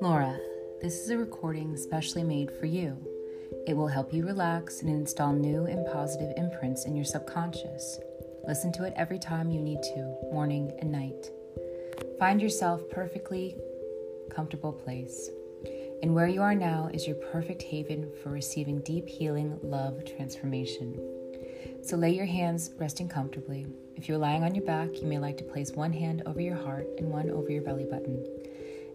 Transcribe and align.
Laura, 0.00 0.38
this 0.80 0.94
is 0.94 1.10
a 1.10 1.18
recording 1.18 1.76
specially 1.76 2.24
made 2.24 2.50
for 2.50 2.64
you. 2.64 2.96
It 3.66 3.76
will 3.76 3.88
help 3.88 4.14
you 4.14 4.24
relax 4.24 4.80
and 4.80 4.88
install 4.88 5.34
new 5.34 5.66
and 5.66 5.86
positive 5.92 6.32
imprints 6.38 6.86
in 6.86 6.96
your 6.96 7.04
subconscious. 7.04 8.00
Listen 8.48 8.72
to 8.72 8.84
it 8.84 8.94
every 8.96 9.18
time 9.18 9.50
you 9.50 9.60
need 9.60 9.82
to, 9.82 10.16
morning 10.32 10.72
and 10.78 10.90
night. 10.90 11.30
Find 12.18 12.40
yourself 12.40 12.80
perfectly 12.90 13.56
comfortable 14.30 14.72
place. 14.72 15.28
And 16.02 16.14
where 16.14 16.28
you 16.28 16.40
are 16.40 16.54
now 16.54 16.88
is 16.94 17.06
your 17.06 17.16
perfect 17.16 17.62
haven 17.62 18.10
for 18.22 18.30
receiving 18.30 18.80
deep 18.80 19.06
healing, 19.06 19.58
love, 19.62 20.04
transformation. 20.16 21.21
So 21.82 21.96
lay 21.96 22.14
your 22.14 22.26
hands 22.26 22.70
resting 22.78 23.08
comfortably. 23.08 23.66
If 23.96 24.08
you're 24.08 24.18
lying 24.18 24.44
on 24.44 24.54
your 24.54 24.64
back, 24.64 25.00
you 25.00 25.06
may 25.06 25.18
like 25.18 25.36
to 25.38 25.44
place 25.44 25.72
one 25.72 25.92
hand 25.92 26.22
over 26.26 26.40
your 26.40 26.56
heart 26.56 26.86
and 26.98 27.08
one 27.08 27.30
over 27.30 27.50
your 27.50 27.62
belly 27.62 27.84
button. 27.84 28.24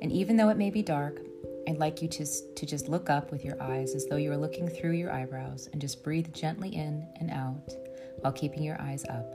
And 0.01 0.11
even 0.11 0.37
though 0.37 0.49
it 0.49 0.57
may 0.57 0.69
be 0.69 0.81
dark, 0.81 1.21
I'd 1.67 1.79
like 1.79 2.01
you 2.01 2.07
to, 2.07 2.25
to 2.25 2.65
just 2.65 2.87
look 2.87 3.09
up 3.09 3.31
with 3.31 3.43
your 3.43 3.61
eyes 3.61 3.93
as 3.93 4.05
though 4.05 4.15
you 4.15 4.29
were 4.29 4.37
looking 4.37 4.69
through 4.69 4.93
your 4.93 5.11
eyebrows 5.11 5.69
and 5.71 5.81
just 5.81 6.03
breathe 6.03 6.33
gently 6.33 6.69
in 6.69 7.05
and 7.19 7.29
out 7.29 7.73
while 8.19 8.33
keeping 8.33 8.63
your 8.63 8.79
eyes 8.81 9.03
up. 9.09 9.33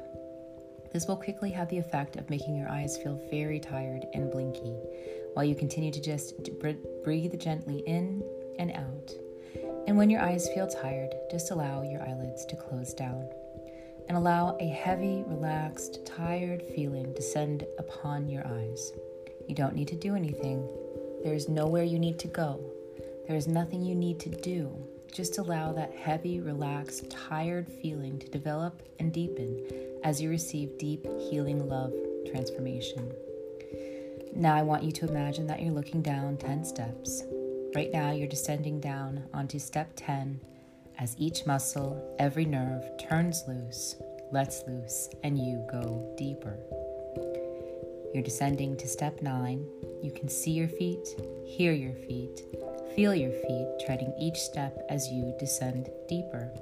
This 0.93 1.07
will 1.07 1.17
quickly 1.17 1.51
have 1.51 1.69
the 1.69 1.79
effect 1.79 2.17
of 2.17 2.29
making 2.29 2.57
your 2.57 2.69
eyes 2.69 2.99
feel 2.99 3.21
very 3.31 3.61
tired 3.61 4.07
and 4.13 4.31
blinky 4.31 4.77
while 5.35 5.45
you 5.45 5.55
continue 5.55 5.91
to 5.91 6.01
just 6.01 6.35
breathe 7.03 7.39
gently 7.41 7.79
in 7.87 8.23
and 8.59 8.73
out. 8.73 9.13
And 9.87 9.97
when 9.97 10.11
your 10.11 10.23
eyes 10.23 10.49
feel 10.55 10.69
tired, 10.69 11.15
just 11.31 11.51
allow 11.51 11.83
your 11.83 12.03
eyelids 12.03 12.45
to 12.47 12.57
close 12.57 12.95
down 12.95 13.29
and 14.09 14.17
allow 14.17 14.57
a 14.61 14.69
heavy, 14.69 15.25
relaxed, 15.27 16.05
tired 16.07 16.63
feeling 16.75 17.13
descend 17.15 17.67
upon 17.79 18.29
your 18.29 18.47
eyes. 18.47 18.93
You 19.49 19.55
don't 19.55 19.75
need 19.75 19.89
to 19.89 19.97
do 19.97 20.15
anything. 20.15 20.69
There 21.23 21.35
is 21.35 21.49
nowhere 21.49 21.85
you 21.85 21.99
need 21.99 22.19
to 22.21 22.29
go. 22.29 22.61
There 23.27 23.37
is 23.37 23.47
nothing 23.47 23.83
you 23.83 23.95
need 23.95 24.19
to 24.21 24.29
do. 24.29 24.71
Just 25.13 25.39
allow 25.39 25.73
that 25.73 25.95
heavy, 25.95 26.41
relaxed, 26.41 27.11
tired 27.11 27.69
feeling 27.69 28.19
to 28.19 28.29
develop 28.29 28.83
and 28.99 29.13
deepen 29.13 29.67
as 30.05 30.21
you 30.21 30.31
receive 30.31 30.79
deep, 30.79 31.07
healing 31.31 31.69
love 31.69 31.93
transformation. 32.31 33.13
Now, 34.35 34.55
I 34.55 34.63
want 34.63 34.83
you 34.83 34.93
to 34.93 35.09
imagine 35.09 35.47
that 35.49 35.61
you're 35.61 35.75
looking 35.75 36.01
down 36.03 36.39
10 36.39 36.65
steps. 36.65 37.25
Right 37.75 37.91
now, 37.91 38.13
you're 38.13 38.29
descending 38.29 38.81
down 38.81 39.25
onto 39.33 39.59
step 39.59 39.93
10 39.97 40.41
as 40.99 41.17
each 41.19 41.47
muscle, 41.47 42.15
every 42.19 42.45
nerve 42.45 42.85
turns 42.99 43.45
loose, 43.49 43.97
lets 44.31 44.63
loose, 44.67 45.09
and 45.23 45.39
you 45.39 45.67
go 45.71 46.15
deeper. 46.19 46.59
You're 48.13 48.23
descending 48.23 48.77
to 48.77 48.87
step 48.87 49.23
9. 49.23 49.67
You 50.03 50.13
can 50.13 50.29
see 50.29 50.51
your 50.51 50.69
feet, 50.69 51.09
hear 51.47 51.73
your 51.73 51.95
feet, 51.95 52.43
feel 52.95 53.15
your 53.15 53.33
feet 53.33 53.69
treading 53.87 54.15
each 54.21 54.37
step 54.37 54.77
as 54.91 55.09
you 55.09 55.35
descend 55.39 55.89
deeper. 56.09 56.53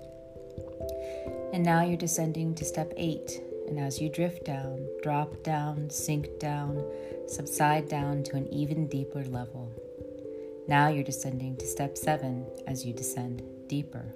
And 1.53 1.65
now 1.65 1.83
you're 1.83 1.97
descending 1.97 2.55
to 2.55 2.65
step 2.65 2.93
8 2.97 3.43
and 3.71 3.79
as 3.79 4.01
you 4.01 4.09
drift 4.09 4.45
down, 4.45 4.85
drop 5.03 5.43
down, 5.45 5.89
sink 5.91 6.39
down, 6.41 6.85
subside 7.29 7.89
down 7.89 8.23
to 8.25 8.37
an 8.37 8.53
even 8.53 8.89
deeper 8.89 9.25
level. 9.25 9.73
Now 10.71 10.87
you're 10.87 11.03
descending 11.03 11.57
to 11.57 11.67
step 11.67 11.99
seven 11.99 12.47
as 12.69 12.87
you 12.87 12.93
descend 12.93 13.43
deeper. 13.67 14.15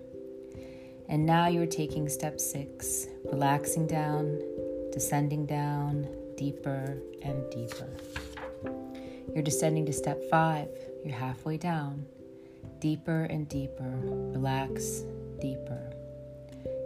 And 1.08 1.26
now 1.26 1.48
you're 1.48 1.66
taking 1.66 2.08
step 2.08 2.38
six, 2.38 3.08
relaxing 3.24 3.88
down, 3.88 4.40
descending 4.92 5.46
down, 5.46 6.06
deeper 6.36 6.96
and 7.22 7.42
deeper. 7.50 7.90
You're 9.34 9.42
descending 9.42 9.84
to 9.86 9.92
step 9.92 10.22
five, 10.30 10.68
you're 11.04 11.16
halfway 11.16 11.56
down, 11.56 12.06
deeper 12.78 13.24
and 13.24 13.48
deeper, 13.48 13.92
relax 14.04 15.02
deeper. 15.40 15.90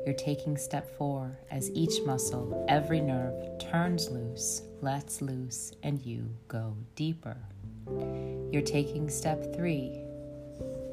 You're 0.07 0.17
taking 0.17 0.57
step 0.57 0.97
four 0.97 1.39
as 1.51 1.71
each 1.73 2.01
muscle, 2.07 2.65
every 2.71 3.03
nerve 3.03 3.35
turns 3.59 4.09
loose, 4.09 4.63
lets 4.81 5.21
loose, 5.21 5.73
and 5.83 6.01
you 6.01 6.31
go 6.49 6.75
deeper. 6.95 7.37
You're 8.53 8.63
taking 8.63 9.09
step 9.11 9.55
three 9.55 10.01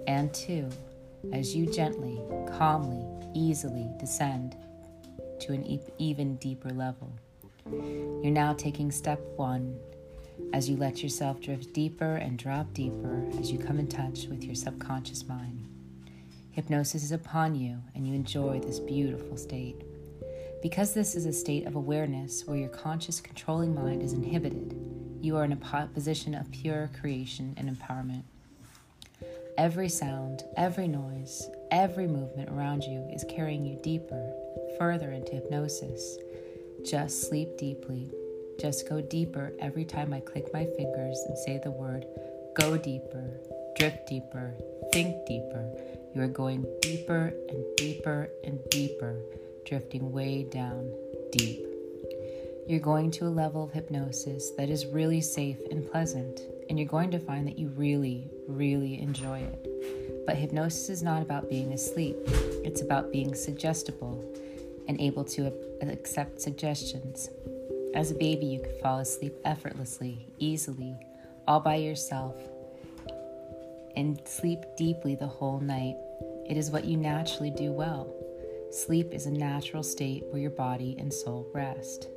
and 0.07 0.33
two 0.33 0.69
as 1.33 1.55
you 1.55 1.65
gently, 1.71 2.21
calmly, 2.57 3.05
easily 3.33 3.89
descend 3.99 4.55
to 5.39 5.53
an 5.53 5.65
e- 5.65 5.79
even 5.97 6.35
deeper 6.37 6.69
level. 6.69 7.11
You're 7.65 8.31
now 8.31 8.53
taking 8.53 8.91
step 8.91 9.19
one 9.35 9.79
as 10.53 10.69
you 10.69 10.77
let 10.77 11.01
yourself 11.01 11.41
drift 11.41 11.73
deeper 11.73 12.15
and 12.17 12.37
drop 12.37 12.73
deeper 12.73 13.25
as 13.39 13.51
you 13.51 13.57
come 13.57 13.79
in 13.79 13.87
touch 13.87 14.27
with 14.27 14.43
your 14.43 14.55
subconscious 14.55 15.27
mind. 15.27 15.67
Hypnosis 16.51 17.03
is 17.03 17.11
upon 17.11 17.55
you, 17.55 17.81
and 17.95 18.07
you 18.07 18.13
enjoy 18.13 18.59
this 18.59 18.79
beautiful 18.79 19.35
state. 19.35 19.81
Because 20.61 20.93
this 20.93 21.13
is 21.13 21.25
a 21.25 21.33
state 21.33 21.67
of 21.67 21.75
awareness 21.75 22.45
where 22.45 22.57
your 22.57 22.69
conscious 22.69 23.19
controlling 23.19 23.75
mind 23.75 24.01
is 24.01 24.13
inhibited, 24.13 24.73
you 25.25 25.35
are 25.37 25.43
in 25.43 25.51
a 25.51 25.89
position 25.93 26.35
of 26.35 26.51
pure 26.51 26.89
creation 27.01 27.55
and 27.57 27.67
empowerment. 27.67 28.23
Every 29.57 29.89
sound, 29.89 30.43
every 30.55 30.87
noise, 30.87 31.49
every 31.71 32.07
movement 32.07 32.49
around 32.49 32.83
you 32.83 33.09
is 33.11 33.25
carrying 33.27 33.65
you 33.65 33.79
deeper, 33.81 34.33
further 34.77 35.11
into 35.11 35.33
hypnosis. 35.33 36.17
Just 36.85 37.27
sleep 37.27 37.57
deeply. 37.57 38.11
Just 38.59 38.87
go 38.87 39.01
deeper 39.01 39.51
every 39.59 39.83
time 39.83 40.13
I 40.13 40.19
click 40.19 40.53
my 40.53 40.65
fingers 40.77 41.19
and 41.27 41.37
say 41.37 41.59
the 41.63 41.71
word 41.71 42.05
go 42.55 42.77
deeper, 42.77 43.41
drift 43.77 44.07
deeper, 44.07 44.53
think 44.93 45.25
deeper 45.25 45.69
you 46.15 46.21
are 46.21 46.27
going 46.27 46.65
deeper 46.81 47.33
and 47.49 47.75
deeper 47.75 48.29
and 48.45 48.57
deeper, 48.69 49.19
drifting 49.65 50.13
way 50.13 50.43
down 50.43 50.89
deep. 51.33 51.74
You're 52.67 52.79
going 52.79 53.11
to 53.11 53.27
a 53.27 53.29
level 53.29 53.63
of 53.63 53.71
hypnosis 53.71 54.49
that 54.57 54.71
is 54.71 54.87
really 54.87 55.21
safe 55.21 55.59
and 55.69 55.87
pleasant, 55.91 56.41
and 56.67 56.79
you're 56.79 56.87
going 56.87 57.11
to 57.11 57.19
find 57.19 57.45
that 57.45 57.59
you 57.59 57.67
really, 57.67 58.27
really 58.47 58.99
enjoy 58.99 59.41
it. 59.41 60.25
But 60.25 60.37
hypnosis 60.37 60.89
is 60.89 61.03
not 61.03 61.21
about 61.21 61.47
being 61.47 61.73
asleep, 61.73 62.17
it's 62.63 62.81
about 62.81 63.11
being 63.11 63.35
suggestible 63.35 64.25
and 64.87 64.99
able 64.99 65.23
to 65.25 65.53
accept 65.83 66.41
suggestions. 66.41 67.29
As 67.93 68.09
a 68.09 68.15
baby, 68.15 68.47
you 68.47 68.61
could 68.61 68.81
fall 68.81 68.97
asleep 68.97 69.35
effortlessly, 69.45 70.25
easily, 70.39 70.95
all 71.47 71.59
by 71.59 71.75
yourself, 71.75 72.35
and 73.95 74.19
sleep 74.25 74.61
deeply 74.75 75.13
the 75.13 75.27
whole 75.27 75.59
night. 75.59 75.97
It 76.49 76.57
is 76.57 76.71
what 76.71 76.85
you 76.85 76.97
naturally 76.97 77.51
do 77.51 77.71
well. 77.71 78.11
Sleep 78.71 79.13
is 79.13 79.27
a 79.27 79.31
natural 79.31 79.83
state 79.83 80.23
where 80.31 80.41
your 80.41 80.49
body 80.49 80.95
and 80.97 81.13
soul 81.13 81.47
rest. 81.53 82.07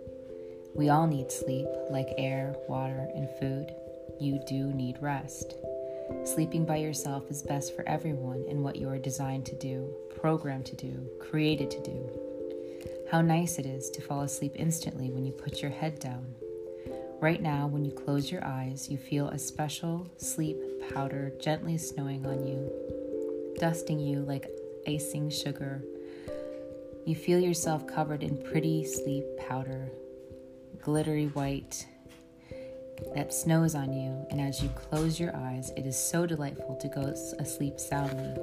We 0.78 0.88
all 0.88 1.06
need 1.06 1.30
sleep, 1.30 1.66
like 1.90 2.14
air, 2.16 2.54
water, 2.68 3.08
and 3.14 3.28
food. 3.38 3.74
You 4.18 4.40
do 4.46 4.72
need 4.72 4.96
rest. 5.02 5.56
Sleeping 6.24 6.64
by 6.64 6.76
yourself 6.76 7.30
is 7.30 7.42
best 7.42 7.76
for 7.76 7.86
everyone 7.86 8.44
in 8.48 8.62
what 8.62 8.76
you 8.76 8.88
are 8.88 8.98
designed 8.98 9.44
to 9.46 9.56
do, 9.56 9.92
programmed 10.18 10.64
to 10.66 10.76
do, 10.76 11.06
created 11.18 11.70
to 11.72 11.82
do. 11.82 12.08
How 13.10 13.20
nice 13.20 13.58
it 13.58 13.66
is 13.66 13.90
to 13.90 14.00
fall 14.00 14.22
asleep 14.22 14.52
instantly 14.54 15.10
when 15.10 15.26
you 15.26 15.32
put 15.32 15.60
your 15.60 15.70
head 15.70 15.98
down. 15.98 16.34
Right 17.20 17.42
now, 17.42 17.66
when 17.66 17.84
you 17.84 17.90
close 17.90 18.30
your 18.30 18.44
eyes, 18.44 18.88
you 18.88 18.96
feel 18.96 19.28
a 19.28 19.38
special 19.38 20.08
sleep 20.16 20.56
powder 20.94 21.32
gently 21.40 21.76
snowing 21.76 22.24
on 22.24 22.46
you 22.46 22.70
dusting 23.58 23.98
you 23.98 24.20
like 24.20 24.48
icing 24.86 25.28
sugar. 25.30 25.82
You 27.04 27.16
feel 27.16 27.40
yourself 27.40 27.86
covered 27.86 28.22
in 28.22 28.40
pretty 28.42 28.84
sleep 28.84 29.24
powder, 29.36 29.90
glittery 30.82 31.26
white 31.26 31.86
that 33.14 33.32
snows 33.32 33.74
on 33.74 33.92
you, 33.92 34.26
and 34.30 34.40
as 34.40 34.62
you 34.62 34.68
close 34.70 35.20
your 35.20 35.34
eyes, 35.34 35.70
it 35.76 35.86
is 35.86 35.96
so 35.96 36.26
delightful 36.26 36.76
to 36.76 36.88
go 36.88 37.02
asleep 37.38 37.78
soundly. 37.78 38.34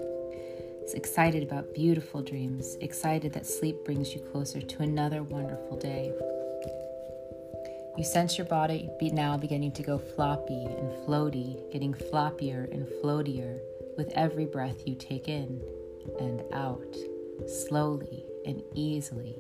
It's 0.81 0.93
excited 0.93 1.43
about 1.43 1.73
beautiful 1.73 2.21
dreams, 2.21 2.75
excited 2.75 3.33
that 3.33 3.45
sleep 3.45 3.83
brings 3.83 4.13
you 4.13 4.21
closer 4.31 4.61
to 4.61 4.83
another 4.83 5.23
wonderful 5.23 5.77
day. 5.77 6.13
You 7.97 8.03
sense 8.03 8.37
your 8.37 8.45
body 8.45 8.89
be 8.99 9.09
now 9.09 9.37
beginning 9.37 9.71
to 9.73 9.83
go 9.83 9.97
floppy 9.97 10.65
and 10.65 10.91
floaty, 11.07 11.71
getting 11.71 11.93
floppier 11.93 12.71
and 12.71 12.85
floatier 13.01 13.59
with 13.97 14.11
every 14.13 14.45
breath 14.45 14.85
you 14.85 14.95
take 14.95 15.27
in 15.27 15.61
and 16.19 16.43
out, 16.53 16.95
slowly 17.47 18.25
and 18.45 18.61
easily. 18.73 19.35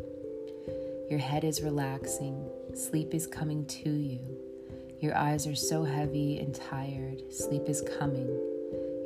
Your 1.09 1.19
head 1.19 1.43
is 1.43 1.61
relaxing, 1.61 2.49
sleep 2.75 3.13
is 3.13 3.25
coming 3.25 3.65
to 3.65 3.89
you. 3.89 4.19
Your 4.99 5.15
eyes 5.15 5.47
are 5.47 5.55
so 5.55 5.83
heavy 5.83 6.39
and 6.39 6.53
tired, 6.53 7.33
sleep 7.33 7.69
is 7.69 7.83
coming. 7.97 8.27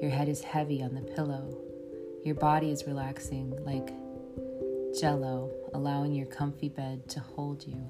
Your 0.02 0.10
head 0.10 0.28
is 0.28 0.42
heavy 0.42 0.82
on 0.82 0.96
the 0.96 1.02
pillow. 1.02 1.56
Your 2.24 2.36
body 2.36 2.72
is 2.72 2.88
relaxing 2.88 3.54
like 3.64 3.94
jello, 5.00 5.52
allowing 5.74 6.14
your 6.14 6.26
comfy 6.26 6.70
bed 6.70 7.08
to 7.10 7.20
hold 7.20 7.66
you. 7.68 7.86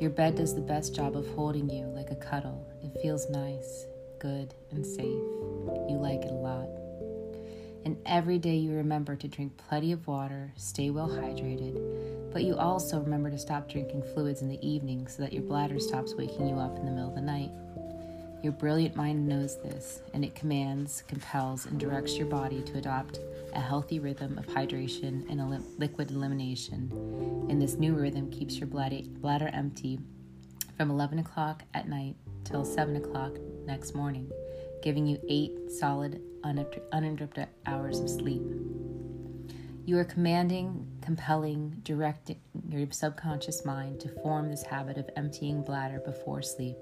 Your 0.00 0.10
bed 0.10 0.34
does 0.34 0.54
the 0.54 0.60
best 0.60 0.94
job 0.94 1.16
of 1.16 1.26
holding 1.28 1.70
you 1.70 1.86
like 1.86 2.10
a 2.10 2.16
cuddle. 2.16 2.66
It 2.82 3.00
feels 3.00 3.30
nice, 3.30 3.86
good, 4.18 4.54
and 4.70 4.84
safe. 4.84 5.04
You 5.04 5.98
like 6.00 6.22
it 6.22 6.30
a 6.30 6.34
lot. 6.34 6.68
And 7.84 7.96
every 8.04 8.38
day 8.38 8.56
you 8.56 8.72
remember 8.72 9.16
to 9.16 9.28
drink 9.28 9.56
plenty 9.56 9.92
of 9.92 10.06
water, 10.06 10.52
stay 10.56 10.90
well 10.90 11.08
hydrated, 11.08 11.76
but 12.32 12.44
you 12.44 12.56
also 12.56 13.00
remember 13.00 13.30
to 13.30 13.38
stop 13.38 13.68
drinking 13.68 14.02
fluids 14.14 14.42
in 14.42 14.48
the 14.48 14.66
evening 14.66 15.06
so 15.08 15.22
that 15.22 15.32
your 15.32 15.42
bladder 15.42 15.80
stops 15.80 16.14
waking 16.14 16.48
you 16.48 16.56
up 16.56 16.76
in 16.76 16.84
the 16.84 16.90
middle 16.90 17.08
of 17.08 17.14
the 17.14 17.20
night. 17.20 17.50
Your 18.42 18.52
brilliant 18.52 18.96
mind 18.96 19.28
knows 19.28 19.60
this, 19.60 20.00
and 20.14 20.24
it 20.24 20.34
commands, 20.34 21.02
compels, 21.08 21.66
and 21.66 21.78
directs 21.78 22.16
your 22.16 22.26
body 22.26 22.62
to 22.62 22.78
adopt 22.78 23.20
a 23.54 23.60
healthy 23.60 23.98
rhythm 23.98 24.38
of 24.38 24.46
hydration 24.46 25.28
and 25.30 25.40
elim- 25.40 25.66
liquid 25.78 26.10
elimination. 26.10 26.90
And 27.50 27.60
this 27.60 27.74
new 27.74 27.94
rhythm 27.94 28.30
keeps 28.30 28.56
your 28.56 28.68
bladder 28.68 29.50
empty 29.52 29.98
from 30.76 30.90
11 30.90 31.18
o'clock 31.18 31.64
at 31.74 31.88
night 31.88 32.16
till 32.44 32.64
7 32.64 32.96
o'clock 32.96 33.32
next 33.66 33.94
morning, 33.94 34.30
giving 34.82 35.06
you 35.06 35.20
eight 35.28 35.70
solid, 35.70 36.22
uninterrupted 36.42 37.48
hours 37.66 38.00
of 38.00 38.08
sleep. 38.08 38.42
You 39.86 39.98
are 39.98 40.04
commanding, 40.04 40.86
compelling, 41.02 41.76
directing 41.82 42.40
your 42.68 42.86
subconscious 42.90 43.64
mind 43.64 44.00
to 44.00 44.08
form 44.22 44.48
this 44.48 44.62
habit 44.62 44.98
of 44.98 45.08
emptying 45.16 45.62
bladder 45.62 46.00
before 46.04 46.42
sleep 46.42 46.76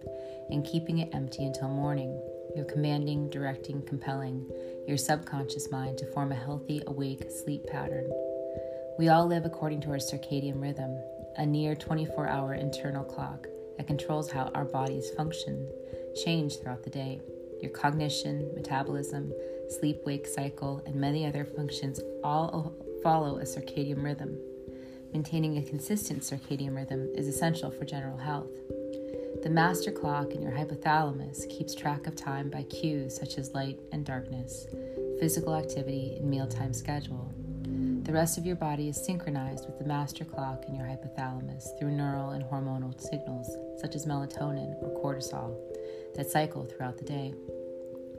and 0.51 0.65
keeping 0.65 0.99
it 0.99 1.15
empty 1.15 1.45
until 1.45 1.69
morning. 1.69 2.21
You're 2.55 2.65
commanding, 2.65 3.31
directing, 3.31 3.83
compelling 3.87 4.47
your 4.87 4.99
subconscious 4.99 5.71
mind 5.71 5.99
to 5.99 6.13
form 6.13 6.33
a 6.33 6.37
healthy, 6.37 6.83
awake 6.87 7.25
sleep 7.45 7.67
pattern. 7.67 8.11
We 8.99 9.09
all 9.09 9.27
live 9.27 9.45
according 9.45 9.83
to 9.83 9.91
our 9.91 9.97
circadian 9.97 10.61
rhythm, 10.61 11.01
a 11.37 11.47
near 11.47 11.75
24 11.75 12.29
hour 12.29 12.55
internal 12.55 13.05
clock 13.05 13.47
that 13.77 13.87
controls 13.87 14.31
how 14.31 14.51
our 14.55 14.65
bodies 14.65 15.11
function, 15.11 15.67
change 16.25 16.59
throughout 16.59 16.83
the 16.83 16.91
day. 16.91 17.21
Your 17.63 17.71
cognition, 17.71 18.51
metabolism, 18.55 19.33
sleep 19.69 20.03
wake 20.05 20.27
cycle, 20.27 20.83
and 20.87 20.95
many 20.95 21.27
other 21.27 21.45
functions 21.45 22.01
all 22.23 22.75
follow 23.03 23.39
a 23.39 23.43
circadian 23.43 24.03
rhythm. 24.03 24.37
Maintaining 25.13 25.59
a 25.59 25.63
consistent 25.63 26.23
circadian 26.23 26.77
rhythm 26.77 27.09
is 27.15 27.29
essential 27.29 27.71
for 27.71 27.85
general 27.85 28.19
health. 28.19 28.51
The 29.43 29.51
master 29.51 29.91
clock 29.91 30.33
in 30.33 30.43
your 30.43 30.53
hypothalamus 30.53 31.49
keeps 31.49 31.75
track 31.75 32.07
of 32.07 32.17
time 32.17 32.51
by 32.51 32.65
cues 32.65 33.17
such 33.17 33.39
as 33.39 33.55
light 33.55 33.79
and 33.93 34.05
darkness, 34.05 34.67
physical 35.21 35.55
activity, 35.55 36.17
and 36.19 36.29
mealtime 36.29 36.75
schedule. 36.75 37.33
The 38.09 38.13
rest 38.13 38.39
of 38.39 38.47
your 38.47 38.57
body 38.57 38.89
is 38.89 39.05
synchronized 39.05 39.67
with 39.67 39.79
the 39.79 39.85
master 39.85 40.25
clock 40.25 40.65
in 40.67 40.75
your 40.75 40.87
hypothalamus 40.87 41.79
through 41.79 41.91
neural 41.91 42.31
and 42.31 42.43
hormonal 42.43 42.99
signals 43.01 43.55
such 43.81 43.95
as 43.95 44.07
melatonin 44.07 44.75
or 44.83 44.99
cortisol 45.03 45.57
that 46.15 46.31
cycle 46.31 46.65
throughout 46.65 46.99
the 46.99 47.05
day. 47.05 47.35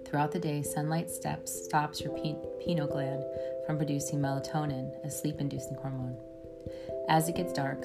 Throughout 0.06 0.32
the 0.32 0.40
day, 0.40 0.62
sunlight 0.64 1.10
steps 1.10 1.66
stops 1.66 2.02
your 2.02 2.14
pineal 2.14 2.88
gland 2.88 3.24
from 3.70 3.78
producing 3.78 4.18
melatonin, 4.18 4.92
a 5.06 5.12
sleep 5.12 5.36
inducing 5.40 5.76
hormone. 5.76 6.18
As 7.08 7.30
it 7.30 7.36
gets 7.36 7.54
dark, 7.54 7.84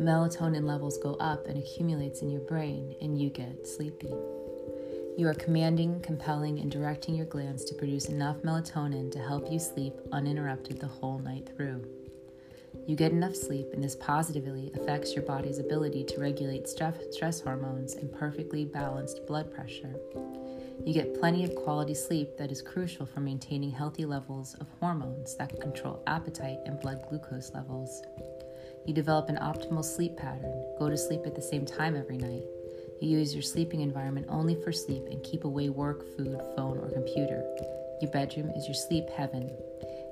melatonin 0.00 0.64
levels 0.64 0.96
go 0.96 1.16
up 1.16 1.46
and 1.46 1.58
accumulates 1.58 2.22
in 2.22 2.30
your 2.30 2.40
brain, 2.40 2.96
and 3.02 3.20
you 3.20 3.28
get 3.28 3.66
sleepy. 3.66 4.14
You 5.18 5.28
are 5.28 5.34
commanding, 5.34 6.00
compelling, 6.00 6.60
and 6.60 6.70
directing 6.70 7.14
your 7.14 7.26
glands 7.26 7.62
to 7.66 7.74
produce 7.74 8.06
enough 8.06 8.38
melatonin 8.38 9.12
to 9.12 9.18
help 9.18 9.52
you 9.52 9.58
sleep 9.58 9.92
uninterrupted 10.12 10.80
the 10.80 10.86
whole 10.86 11.18
night 11.18 11.50
through. 11.54 11.86
You 12.86 12.96
get 12.96 13.12
enough 13.12 13.36
sleep, 13.36 13.66
and 13.74 13.84
this 13.84 13.96
positively 13.96 14.72
affects 14.80 15.14
your 15.14 15.24
body's 15.24 15.58
ability 15.58 16.04
to 16.04 16.20
regulate 16.20 16.70
stress 16.70 17.40
hormones 17.42 17.96
and 17.96 18.10
perfectly 18.10 18.64
balanced 18.64 19.26
blood 19.26 19.52
pressure. 19.52 19.94
You 20.84 20.92
get 20.92 21.18
plenty 21.18 21.44
of 21.44 21.54
quality 21.54 21.94
sleep 21.94 22.36
that 22.36 22.52
is 22.52 22.62
crucial 22.62 23.06
for 23.06 23.20
maintaining 23.20 23.70
healthy 23.70 24.04
levels 24.04 24.54
of 24.60 24.68
hormones 24.78 25.36
that 25.36 25.60
control 25.60 26.02
appetite 26.06 26.58
and 26.66 26.80
blood 26.80 27.04
glucose 27.08 27.52
levels. 27.54 28.02
You 28.86 28.94
develop 28.94 29.28
an 29.28 29.36
optimal 29.36 29.84
sleep 29.84 30.16
pattern, 30.16 30.64
go 30.78 30.88
to 30.88 30.96
sleep 30.96 31.22
at 31.26 31.34
the 31.34 31.42
same 31.42 31.66
time 31.66 31.96
every 31.96 32.18
night. 32.18 32.44
You 33.00 33.18
use 33.18 33.34
your 33.34 33.42
sleeping 33.42 33.80
environment 33.80 34.26
only 34.28 34.54
for 34.62 34.72
sleep 34.72 35.04
and 35.10 35.22
keep 35.24 35.44
away 35.44 35.70
work, 35.70 36.04
food, 36.16 36.40
phone, 36.54 36.78
or 36.78 36.90
computer. 36.90 37.42
Your 38.00 38.10
bedroom 38.10 38.50
is 38.50 38.66
your 38.66 38.74
sleep 38.74 39.08
heaven, 39.10 39.50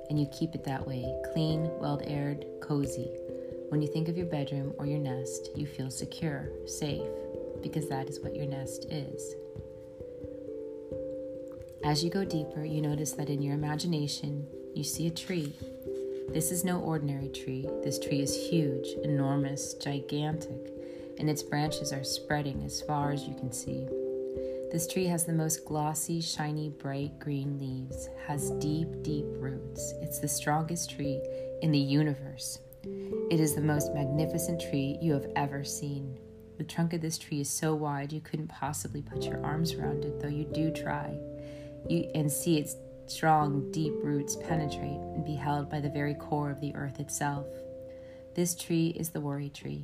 and 0.09 0.19
you 0.19 0.27
keep 0.37 0.55
it 0.55 0.63
that 0.65 0.85
way 0.85 1.05
clean, 1.33 1.69
well 1.79 2.01
aired, 2.03 2.45
cozy. 2.61 3.11
When 3.69 3.81
you 3.81 3.87
think 3.87 4.09
of 4.09 4.17
your 4.17 4.27
bedroom 4.27 4.73
or 4.77 4.85
your 4.85 4.99
nest, 4.99 5.49
you 5.55 5.65
feel 5.65 5.89
secure, 5.89 6.49
safe, 6.65 7.07
because 7.61 7.87
that 7.89 8.09
is 8.09 8.19
what 8.19 8.35
your 8.35 8.45
nest 8.45 8.85
is. 8.89 9.35
As 11.85 12.03
you 12.03 12.09
go 12.09 12.25
deeper, 12.25 12.65
you 12.65 12.81
notice 12.81 13.13
that 13.13 13.29
in 13.29 13.41
your 13.41 13.53
imagination, 13.53 14.45
you 14.73 14.83
see 14.83 15.07
a 15.07 15.11
tree 15.11 15.55
this 16.29 16.51
is 16.51 16.65
no 16.65 16.79
ordinary 16.81 17.29
tree. 17.29 17.65
This 17.83 17.97
tree 17.97 18.19
is 18.19 18.35
huge, 18.35 18.87
enormous, 19.03 19.73
gigantic, 19.75 20.73
and 21.17 21.29
its 21.29 21.43
branches 21.43 21.93
are 21.93 22.03
spreading 22.03 22.63
as 22.65 22.81
far 22.81 23.11
as 23.11 23.25
you 23.25 23.35
can 23.35 23.51
see. 23.51 23.87
This 24.71 24.87
tree 24.91 25.05
has 25.05 25.23
the 25.23 25.33
most 25.33 25.63
glossy, 25.65 26.19
shiny, 26.19 26.69
bright 26.69 27.19
green 27.19 27.57
leaves, 27.57 28.09
has 28.27 28.51
deep, 28.59 29.01
deep 29.01 29.25
roots. 29.37 29.93
It's 30.01 30.19
the 30.19 30.27
strongest 30.27 30.91
tree 30.91 31.21
in 31.61 31.71
the 31.71 31.79
universe. 31.79 32.59
It 32.83 33.39
is 33.39 33.55
the 33.55 33.61
most 33.61 33.93
magnificent 33.93 34.59
tree 34.59 34.97
you 35.01 35.13
have 35.13 35.27
ever 35.37 35.63
seen. 35.63 36.19
The 36.57 36.65
trunk 36.65 36.93
of 36.93 37.01
this 37.01 37.17
tree 37.17 37.41
is 37.41 37.49
so 37.49 37.75
wide 37.75 38.11
you 38.11 38.19
couldn't 38.19 38.49
possibly 38.49 39.01
put 39.01 39.23
your 39.23 39.41
arms 39.45 39.73
around 39.73 40.03
it, 40.03 40.19
though 40.19 40.27
you 40.27 40.45
do 40.45 40.71
try. 40.71 41.17
You 41.89 42.09
and 42.15 42.31
see 42.31 42.57
its 42.57 42.75
strong, 43.07 43.71
deep 43.71 43.93
roots 44.01 44.35
penetrate 44.35 44.99
and 45.13 45.23
be 45.23 45.35
held 45.35 45.69
by 45.69 45.79
the 45.79 45.89
very 45.89 46.15
core 46.15 46.49
of 46.49 46.59
the 46.61 46.73
earth 46.75 46.99
itself. 46.99 47.45
This 48.35 48.55
tree 48.55 48.87
is 48.97 49.09
the 49.09 49.21
worry 49.21 49.49
tree. 49.49 49.83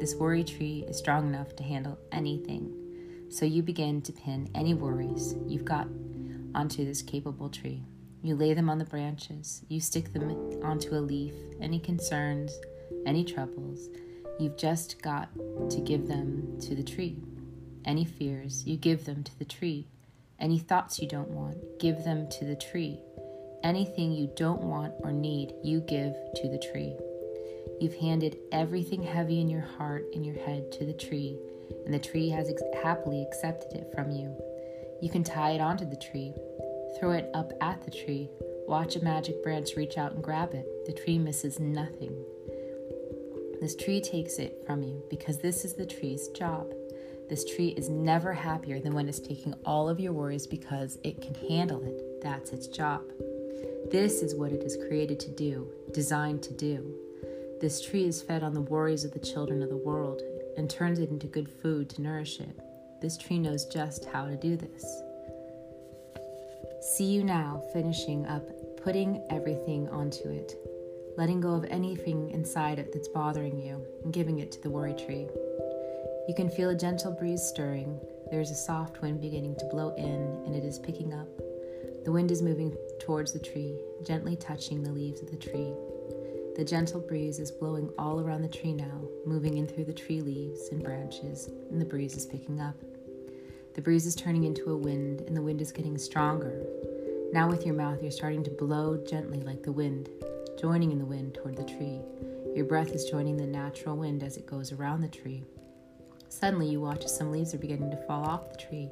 This 0.00 0.14
worry 0.14 0.42
tree 0.42 0.84
is 0.88 0.98
strong 0.98 1.28
enough 1.28 1.54
to 1.56 1.62
handle 1.62 1.98
anything. 2.10 2.72
So 3.30 3.44
you 3.44 3.62
begin 3.62 4.02
to 4.02 4.12
pin 4.12 4.48
any 4.54 4.74
worries 4.74 5.34
you've 5.46 5.64
got 5.64 5.88
onto 6.54 6.84
this 6.84 7.02
capable 7.02 7.48
tree. 7.48 7.82
You 8.22 8.36
lay 8.36 8.54
them 8.54 8.70
on 8.70 8.78
the 8.78 8.84
branches, 8.84 9.62
you 9.68 9.80
stick 9.80 10.12
them 10.12 10.30
onto 10.62 10.94
a 10.94 10.98
leaf, 10.98 11.34
any 11.60 11.78
concerns, 11.78 12.58
any 13.06 13.22
troubles, 13.22 13.88
you've 14.38 14.56
just 14.56 15.02
got 15.02 15.28
to 15.70 15.80
give 15.80 16.08
them 16.08 16.58
to 16.60 16.74
the 16.74 16.82
tree. 16.82 17.22
Any 17.84 18.04
fears, 18.04 18.66
you 18.66 18.76
give 18.76 19.04
them 19.04 19.22
to 19.24 19.38
the 19.38 19.44
tree. 19.44 19.88
Any 20.40 20.58
thoughts 20.58 20.98
you 20.98 21.08
don't 21.08 21.30
want, 21.30 21.56
give 21.78 22.04
them 22.04 22.28
to 22.30 22.44
the 22.44 22.56
tree. 22.56 23.00
Anything 23.62 24.12
you 24.12 24.30
don't 24.36 24.62
want 24.62 24.92
or 25.00 25.12
need, 25.12 25.54
you 25.62 25.80
give 25.80 26.14
to 26.34 26.48
the 26.48 26.58
tree. 26.70 26.96
You've 27.80 27.96
handed 27.96 28.36
everything 28.52 29.02
heavy 29.02 29.40
in 29.40 29.48
your 29.48 29.62
heart 29.62 30.04
and 30.14 30.24
your 30.24 30.36
head 30.36 30.70
to 30.72 30.84
the 30.84 30.92
tree, 30.92 31.38
and 31.84 31.94
the 31.94 31.98
tree 31.98 32.28
has 32.28 32.48
ex- 32.48 32.62
happily 32.82 33.22
accepted 33.22 33.72
it 33.80 33.92
from 33.94 34.10
you. 34.10 34.36
You 35.00 35.08
can 35.08 35.24
tie 35.24 35.52
it 35.52 35.60
onto 35.60 35.88
the 35.88 35.96
tree, 35.96 36.34
throw 36.98 37.12
it 37.12 37.30
up 37.34 37.52
at 37.60 37.82
the 37.84 37.90
tree, 37.90 38.28
watch 38.66 38.96
a 38.96 39.04
magic 39.04 39.42
branch 39.42 39.76
reach 39.76 39.98
out 39.98 40.12
and 40.12 40.22
grab 40.22 40.54
it. 40.54 40.66
The 40.86 40.92
tree 40.92 41.18
misses 41.18 41.58
nothing. 41.58 42.14
This 43.60 43.76
tree 43.76 44.00
takes 44.00 44.38
it 44.38 44.62
from 44.66 44.82
you 44.82 45.02
because 45.08 45.38
this 45.38 45.64
is 45.64 45.74
the 45.74 45.86
tree's 45.86 46.28
job. 46.28 46.72
This 47.28 47.44
tree 47.44 47.68
is 47.68 47.88
never 47.88 48.32
happier 48.32 48.80
than 48.80 48.94
when 48.94 49.08
it's 49.08 49.20
taking 49.20 49.54
all 49.64 49.88
of 49.88 49.98
your 49.98 50.12
worries 50.12 50.46
because 50.46 50.98
it 51.02 51.22
can 51.22 51.34
handle 51.48 51.82
it. 51.82 52.20
That's 52.22 52.50
its 52.50 52.66
job. 52.66 53.02
This 53.90 54.22
is 54.22 54.34
what 54.34 54.52
it 54.52 54.62
is 54.62 54.76
created 54.88 55.18
to 55.20 55.30
do, 55.30 55.70
designed 55.92 56.42
to 56.44 56.52
do. 56.52 56.94
This 57.60 57.80
tree 57.80 58.04
is 58.04 58.22
fed 58.22 58.42
on 58.42 58.52
the 58.52 58.60
worries 58.60 59.04
of 59.04 59.12
the 59.12 59.18
children 59.18 59.62
of 59.62 59.70
the 59.70 59.76
world 59.76 60.20
and 60.56 60.68
turns 60.68 60.98
it 60.98 61.10
into 61.10 61.26
good 61.26 61.48
food 61.62 61.88
to 61.90 62.02
nourish 62.02 62.40
it. 62.40 62.60
This 63.00 63.16
tree 63.16 63.38
knows 63.38 63.66
just 63.66 64.04
how 64.06 64.26
to 64.26 64.36
do 64.36 64.56
this. 64.56 64.84
See 66.80 67.06
you 67.06 67.24
now 67.24 67.62
finishing 67.72 68.26
up 68.26 68.46
putting 68.84 69.26
everything 69.30 69.88
onto 69.88 70.28
it, 70.28 70.54
letting 71.16 71.40
go 71.40 71.54
of 71.54 71.64
anything 71.70 72.30
inside 72.32 72.78
it 72.78 72.92
that's 72.92 73.08
bothering 73.08 73.58
you, 73.58 73.82
and 74.04 74.12
giving 74.12 74.40
it 74.40 74.52
to 74.52 74.60
the 74.60 74.68
worry 74.68 74.92
tree. 74.92 75.26
You 76.26 76.34
can 76.34 76.48
feel 76.48 76.70
a 76.70 76.74
gentle 76.74 77.12
breeze 77.12 77.42
stirring. 77.42 78.00
There 78.30 78.40
is 78.40 78.50
a 78.50 78.54
soft 78.54 79.02
wind 79.02 79.20
beginning 79.20 79.56
to 79.56 79.66
blow 79.66 79.94
in, 79.96 80.42
and 80.46 80.56
it 80.56 80.64
is 80.64 80.78
picking 80.78 81.12
up. 81.12 81.28
The 82.04 82.12
wind 82.12 82.30
is 82.30 82.40
moving 82.40 82.74
towards 82.98 83.32
the 83.32 83.38
tree, 83.38 83.78
gently 84.06 84.34
touching 84.34 84.82
the 84.82 84.92
leaves 84.92 85.20
of 85.20 85.30
the 85.30 85.36
tree. 85.36 85.74
The 86.56 86.64
gentle 86.64 87.00
breeze 87.00 87.38
is 87.38 87.50
blowing 87.50 87.90
all 87.98 88.20
around 88.20 88.40
the 88.40 88.48
tree 88.48 88.72
now, 88.72 89.02
moving 89.26 89.58
in 89.58 89.66
through 89.66 89.84
the 89.84 89.92
tree 89.92 90.22
leaves 90.22 90.68
and 90.70 90.82
branches, 90.82 91.50
and 91.70 91.78
the 91.78 91.84
breeze 91.84 92.16
is 92.16 92.24
picking 92.24 92.58
up. 92.58 92.76
The 93.74 93.82
breeze 93.82 94.06
is 94.06 94.14
turning 94.14 94.44
into 94.44 94.70
a 94.70 94.76
wind, 94.76 95.20
and 95.22 95.36
the 95.36 95.42
wind 95.42 95.60
is 95.60 95.72
getting 95.72 95.98
stronger. 95.98 96.64
Now, 97.34 97.50
with 97.50 97.66
your 97.66 97.74
mouth, 97.74 98.00
you're 98.00 98.10
starting 98.10 98.44
to 98.44 98.50
blow 98.50 98.96
gently 99.06 99.42
like 99.42 99.62
the 99.62 99.72
wind, 99.72 100.08
joining 100.58 100.90
in 100.90 100.98
the 100.98 101.04
wind 101.04 101.34
toward 101.34 101.56
the 101.56 101.64
tree. 101.64 102.00
Your 102.54 102.64
breath 102.64 102.92
is 102.92 103.10
joining 103.10 103.36
the 103.36 103.46
natural 103.46 103.96
wind 103.96 104.22
as 104.22 104.38
it 104.38 104.46
goes 104.46 104.72
around 104.72 105.02
the 105.02 105.08
tree. 105.08 105.44
Suddenly, 106.40 106.68
you 106.68 106.80
watch 106.80 107.04
as 107.04 107.16
some 107.16 107.30
leaves 107.30 107.54
are 107.54 107.58
beginning 107.58 107.92
to 107.92 108.06
fall 108.08 108.24
off 108.24 108.50
the 108.50 108.58
tree. 108.58 108.90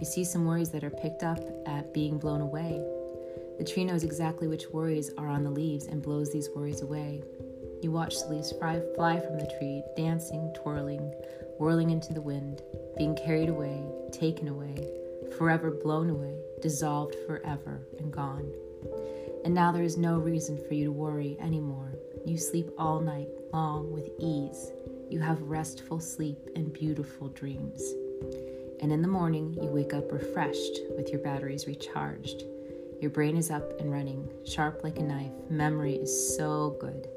You 0.00 0.04
see 0.04 0.24
some 0.24 0.44
worries 0.44 0.70
that 0.70 0.82
are 0.82 0.90
picked 0.90 1.22
up 1.22 1.38
at 1.66 1.94
being 1.94 2.18
blown 2.18 2.40
away. 2.40 2.82
The 3.58 3.64
tree 3.64 3.84
knows 3.84 4.02
exactly 4.02 4.48
which 4.48 4.70
worries 4.72 5.08
are 5.16 5.28
on 5.28 5.44
the 5.44 5.52
leaves 5.52 5.86
and 5.86 6.02
blows 6.02 6.32
these 6.32 6.50
worries 6.50 6.82
away. 6.82 7.22
You 7.80 7.92
watch 7.92 8.18
the 8.18 8.30
leaves 8.30 8.50
fly, 8.50 8.82
fly 8.96 9.20
from 9.20 9.38
the 9.38 9.46
tree, 9.56 9.84
dancing, 9.96 10.52
twirling, 10.56 11.14
whirling 11.58 11.90
into 11.90 12.12
the 12.12 12.20
wind, 12.20 12.60
being 12.98 13.16
carried 13.24 13.50
away, 13.50 13.80
taken 14.10 14.48
away, 14.48 14.74
forever 15.38 15.70
blown 15.70 16.10
away, 16.10 16.34
dissolved 16.60 17.14
forever 17.24 17.86
and 18.00 18.12
gone. 18.12 18.52
And 19.44 19.54
now 19.54 19.70
there 19.70 19.84
is 19.84 19.96
no 19.96 20.18
reason 20.18 20.58
for 20.66 20.74
you 20.74 20.86
to 20.86 20.92
worry 20.92 21.36
anymore. 21.40 21.92
You 22.26 22.36
sleep 22.36 22.68
all 22.76 22.98
night 22.98 23.28
long 23.52 23.92
with 23.92 24.10
ease. 24.18 24.72
You 25.10 25.20
have 25.20 25.40
restful 25.42 26.00
sleep 26.00 26.38
and 26.56 26.72
beautiful 26.72 27.28
dreams. 27.28 27.82
And 28.80 28.92
in 28.92 29.02
the 29.02 29.08
morning, 29.08 29.54
you 29.54 29.68
wake 29.68 29.94
up 29.94 30.10
refreshed 30.10 30.80
with 30.96 31.10
your 31.10 31.20
batteries 31.20 31.66
recharged. 31.66 32.44
Your 33.00 33.10
brain 33.10 33.36
is 33.36 33.50
up 33.50 33.80
and 33.80 33.92
running, 33.92 34.28
sharp 34.44 34.82
like 34.82 34.98
a 34.98 35.02
knife. 35.02 35.32
Memory 35.50 35.94
is 35.94 36.36
so 36.36 36.76
good 36.80 37.08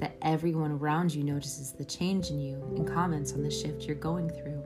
that 0.00 0.16
everyone 0.22 0.72
around 0.72 1.14
you 1.14 1.24
notices 1.24 1.72
the 1.72 1.84
change 1.84 2.30
in 2.30 2.40
you 2.40 2.62
and 2.76 2.86
comments 2.86 3.32
on 3.32 3.42
the 3.42 3.50
shift 3.50 3.82
you're 3.82 3.96
going 3.96 4.30
through. 4.30 4.62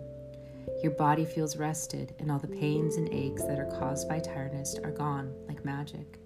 Your 0.82 0.92
body 0.92 1.24
feels 1.24 1.56
rested, 1.56 2.14
and 2.18 2.30
all 2.30 2.38
the 2.38 2.46
pains 2.46 2.96
and 2.96 3.08
aches 3.08 3.44
that 3.44 3.58
are 3.58 3.78
caused 3.78 4.08
by 4.08 4.18
tiredness 4.18 4.76
are 4.84 4.90
gone 4.90 5.34
like 5.48 5.64
magic. 5.64 6.18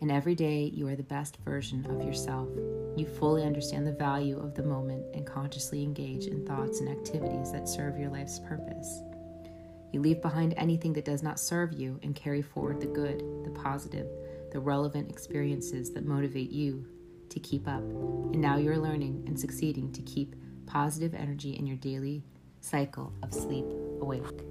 And 0.00 0.10
every 0.10 0.34
day, 0.34 0.70
you 0.74 0.88
are 0.88 0.96
the 0.96 1.02
best 1.02 1.36
version 1.44 1.86
of 1.88 2.04
yourself. 2.04 2.48
You 2.96 3.06
fully 3.06 3.42
understand 3.42 3.86
the 3.86 3.92
value 3.92 4.38
of 4.38 4.54
the 4.54 4.62
moment 4.62 5.04
and 5.14 5.26
consciously 5.26 5.82
engage 5.82 6.26
in 6.26 6.46
thoughts 6.46 6.80
and 6.80 6.88
activities 6.88 7.50
that 7.50 7.68
serve 7.68 7.98
your 7.98 8.10
life's 8.10 8.38
purpose. 8.38 9.02
You 9.92 10.00
leave 10.00 10.22
behind 10.22 10.54
anything 10.56 10.92
that 10.94 11.04
does 11.04 11.22
not 11.22 11.40
serve 11.40 11.72
you 11.72 11.98
and 12.02 12.14
carry 12.14 12.42
forward 12.42 12.80
the 12.80 12.86
good, 12.86 13.22
the 13.44 13.50
positive, 13.50 14.06
the 14.52 14.60
relevant 14.60 15.10
experiences 15.10 15.92
that 15.92 16.04
motivate 16.04 16.50
you 16.50 16.86
to 17.30 17.40
keep 17.40 17.66
up. 17.66 17.82
And 17.82 18.40
now 18.40 18.56
you're 18.56 18.78
learning 18.78 19.24
and 19.26 19.38
succeeding 19.38 19.92
to 19.92 20.02
keep 20.02 20.34
positive 20.66 21.14
energy 21.14 21.56
in 21.56 21.66
your 21.66 21.76
daily 21.76 22.22
cycle 22.60 23.12
of 23.22 23.34
sleep 23.34 23.66
awake. 24.00 24.44